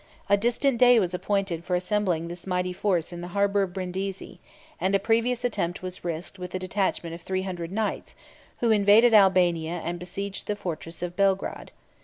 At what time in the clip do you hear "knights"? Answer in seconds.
7.71-8.15